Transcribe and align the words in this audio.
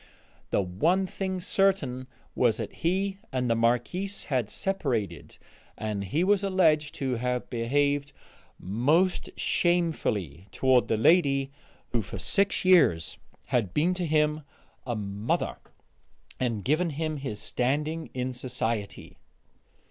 The 0.49 0.63
one 0.63 1.05
thing 1.05 1.39
certain 1.39 2.07
was 2.33 2.57
that 2.57 2.73
he 2.77 3.19
and 3.31 3.47
the 3.47 3.55
Marquise 3.55 4.23
had 4.23 4.49
separated, 4.49 5.37
and 5.77 6.03
he 6.05 6.23
was 6.23 6.43
alleged 6.43 6.95
to 6.95 7.17
have 7.17 7.47
behaved 7.51 8.11
most 8.57 9.29
shamefully 9.37 10.47
toward 10.51 10.87
the 10.87 10.97
lady 10.97 11.51
who 11.89 12.01
for 12.01 12.17
six 12.17 12.65
years 12.65 13.19
had 13.45 13.75
been 13.75 13.93
to 13.93 14.07
him 14.07 14.41
a 14.87 14.95
mother 14.95 15.57
and 16.39 16.65
given 16.65 16.89
him 16.89 17.17
his 17.17 17.39
standing 17.39 18.09
in 18.15 18.33
society. 18.33 19.17